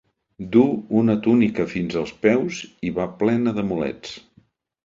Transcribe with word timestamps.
Du 0.53 0.63
una 1.01 1.15
túnica 1.27 1.67
fins 1.75 1.99
als 2.01 2.13
peus 2.25 2.63
i 2.91 2.95
va 2.99 3.09
plena 3.23 3.55
d'amulets. 3.59 4.19